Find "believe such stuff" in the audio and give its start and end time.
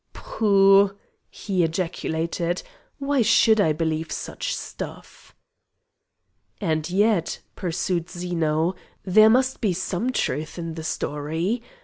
3.71-5.35